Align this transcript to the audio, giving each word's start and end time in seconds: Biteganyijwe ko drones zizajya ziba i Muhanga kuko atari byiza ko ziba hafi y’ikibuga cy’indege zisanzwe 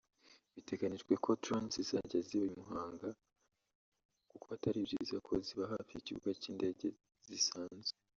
Biteganyijwe 0.53 1.13
ko 1.23 1.29
drones 1.41 1.73
zizajya 1.75 2.19
ziba 2.27 2.45
i 2.51 2.53
Muhanga 2.57 3.09
kuko 4.29 4.45
atari 4.55 4.79
byiza 4.87 5.15
ko 5.27 5.33
ziba 5.45 5.63
hafi 5.71 5.91
y’ikibuga 5.93 6.29
cy’indege 6.41 6.87
zisanzwe 7.27 7.97